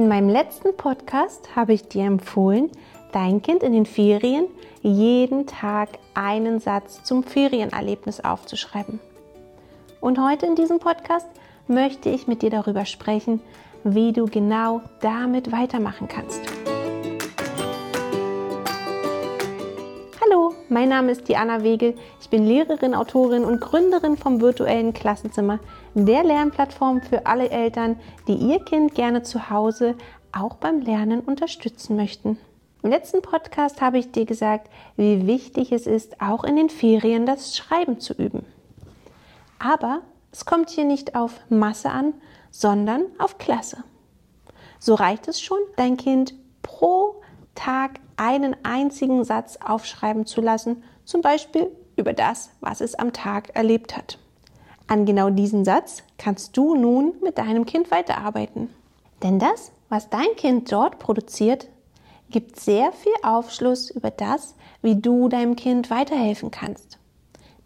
[0.00, 2.70] In meinem letzten Podcast habe ich dir empfohlen,
[3.12, 4.46] dein Kind in den Ferien
[4.80, 8.98] jeden Tag einen Satz zum Ferienerlebnis aufzuschreiben.
[10.00, 11.28] Und heute in diesem Podcast
[11.68, 13.42] möchte ich mit dir darüber sprechen,
[13.84, 16.59] wie du genau damit weitermachen kannst.
[20.70, 21.94] Mein Name ist Diana Wegel.
[22.20, 25.58] Ich bin Lehrerin, Autorin und Gründerin vom virtuellen Klassenzimmer,
[25.94, 27.98] der Lernplattform für alle Eltern,
[28.28, 29.96] die ihr Kind gerne zu Hause
[30.32, 32.38] auch beim Lernen unterstützen möchten.
[32.82, 37.26] Im letzten Podcast habe ich dir gesagt, wie wichtig es ist, auch in den Ferien
[37.26, 38.46] das Schreiben zu üben.
[39.58, 42.14] Aber es kommt hier nicht auf Masse an,
[42.52, 43.82] sondern auf Klasse.
[44.78, 46.32] So reicht es schon, dein Kind
[46.62, 47.19] pro
[47.54, 53.54] Tag einen einzigen Satz aufschreiben zu lassen, zum Beispiel über das, was es am Tag
[53.54, 54.18] erlebt hat.
[54.86, 58.70] An genau diesen Satz kannst du nun mit deinem Kind weiterarbeiten.
[59.22, 61.68] Denn das, was dein Kind dort produziert,
[62.30, 66.98] gibt sehr viel Aufschluss über das, wie du deinem Kind weiterhelfen kannst.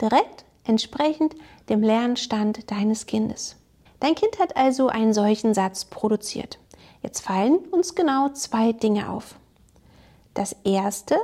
[0.00, 1.34] Direkt entsprechend
[1.68, 3.56] dem Lernstand deines Kindes.
[4.00, 6.58] Dein Kind hat also einen solchen Satz produziert.
[7.02, 9.36] Jetzt fallen uns genau zwei Dinge auf.
[10.34, 11.16] Das erste,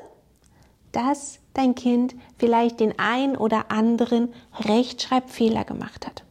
[0.92, 6.25] dass dein Kind vielleicht den ein oder anderen Rechtschreibfehler gemacht hat.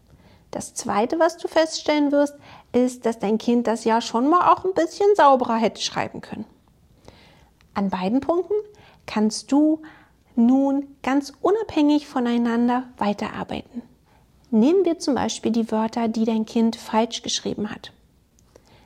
[0.51, 2.33] Das zweite, was du feststellen wirst,
[2.71, 6.45] ist, dass dein Kind das ja schon mal auch ein bisschen sauberer hätte schreiben können.
[7.73, 8.55] An beiden Punkten
[9.05, 9.81] kannst du
[10.35, 13.83] nun ganz unabhängig voneinander weiterarbeiten.
[14.51, 17.91] Nehmen wir zum Beispiel die Wörter, die dein Kind falsch geschrieben hat.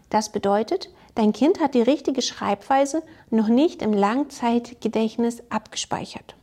[0.09, 6.36] Das bedeutet, Dein Kind hat die richtige Schreibweise noch nicht im Langzeitgedächtnis abgespeichert.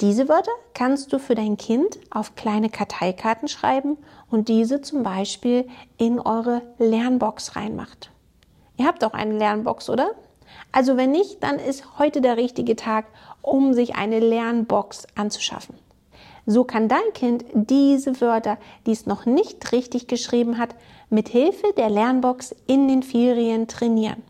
[0.00, 3.98] Diese Wörter kannst du für dein Kind auf kleine Karteikarten schreiben
[4.30, 8.10] und diese zum Beispiel in eure Lernbox reinmacht.
[8.78, 10.12] Ihr habt auch eine Lernbox, oder?
[10.72, 13.06] Also wenn nicht, dann ist heute der richtige Tag,
[13.42, 15.74] um sich eine Lernbox anzuschaffen.
[16.46, 20.74] So kann dein Kind diese Wörter, die es noch nicht richtig geschrieben hat,
[21.08, 24.22] mit Hilfe der Lernbox in den Ferien trainieren.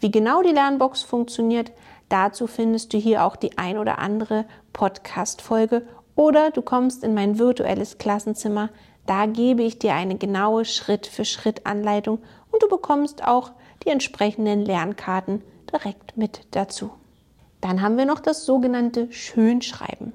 [0.00, 1.72] Wie genau die Lernbox funktioniert,
[2.08, 7.38] dazu findest du hier auch die ein oder andere Podcast-Folge oder du kommst in mein
[7.38, 8.70] virtuelles Klassenzimmer.
[9.06, 12.18] Da gebe ich dir eine genaue Schritt-für-Schritt-Anleitung
[12.50, 13.52] und du bekommst auch
[13.84, 15.42] die entsprechenden Lernkarten
[15.72, 16.90] direkt mit dazu.
[17.60, 20.12] Dann haben wir noch das sogenannte Schönschreiben.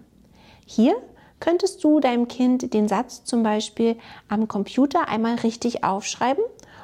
[0.65, 0.95] Hier
[1.39, 6.43] könntest du deinem Kind den Satz zum Beispiel am Computer einmal richtig aufschreiben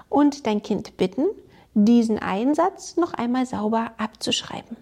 [0.09, 1.25] und dein Kind bitten,
[1.73, 4.77] diesen einen Satz noch einmal sauber abzuschreiben.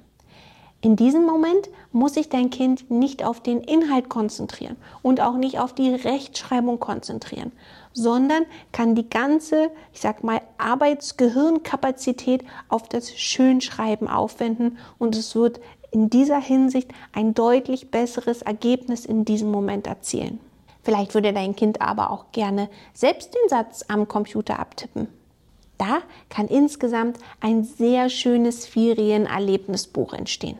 [0.83, 5.57] In diesem Moment muss sich dein Kind nicht auf den Inhalt konzentrieren und auch nicht
[5.57, 7.53] auf die Rechtschreibung konzentrieren,
[7.93, 15.61] sondern kann die ganze, ich sag mal, Arbeitsgehirnkapazität auf das Schönschreiben aufwenden und es wird
[15.93, 20.39] in dieser Hinsicht ein deutlich besseres Ergebnis in diesem Moment erzielen.
[20.81, 25.07] Vielleicht würde dein Kind aber auch gerne selbst den Satz am Computer abtippen.
[25.77, 25.99] Da
[26.29, 30.57] kann insgesamt ein sehr schönes Ferienerlebnisbuch entstehen.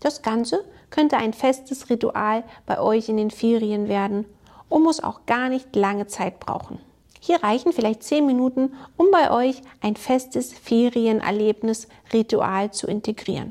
[0.00, 4.26] Das Ganze könnte ein festes Ritual bei euch in den Ferien werden
[4.68, 6.78] und muss auch gar nicht lange Zeit brauchen.
[7.20, 13.50] Hier reichen vielleicht zehn Minuten, um bei euch ein festes Ferienerlebnis-Ritual zu integrieren.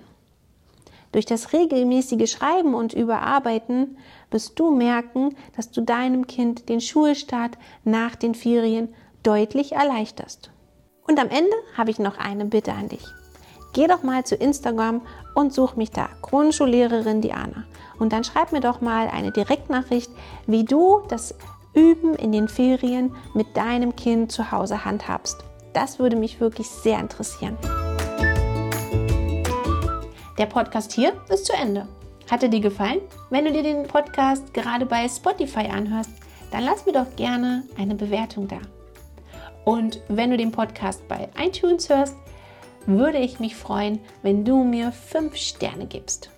[1.17, 3.97] Durch das regelmäßige Schreiben und Überarbeiten
[4.29, 10.51] wirst du merken, dass du deinem Kind den Schulstart nach den Ferien deutlich erleichterst.
[11.07, 13.03] Und am Ende habe ich noch eine Bitte an dich.
[13.73, 15.01] Geh doch mal zu Instagram
[15.33, 17.63] und such mich da, Grundschullehrerin Diana.
[17.97, 20.11] Und dann schreib mir doch mal eine Direktnachricht,
[20.45, 21.33] wie du das
[21.73, 25.43] Üben in den Ferien mit deinem Kind zu Hause handhabst.
[25.73, 27.57] Das würde mich wirklich sehr interessieren.
[30.37, 31.87] Der Podcast hier ist zu Ende.
[32.29, 33.01] Hat er dir gefallen?
[33.31, 36.11] Wenn du dir den Podcast gerade bei Spotify anhörst,
[36.51, 38.59] dann lass mir doch gerne eine Bewertung da.
[39.65, 42.15] Und wenn du den Podcast bei iTunes hörst,
[42.85, 46.29] würde ich mich freuen, wenn du mir 5 Sterne gibst.